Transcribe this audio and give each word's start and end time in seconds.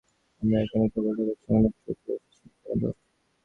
আমরা 0.41 0.57
এখানে 0.61 0.85
কেবল 0.93 1.11
তাদের 1.17 1.37
সময় 1.41 1.61
নস্ট 1.63 1.79
করতে 1.85 2.09
এসেছি, 2.15 2.45
তাই 2.63 2.75
তো? 2.81 2.89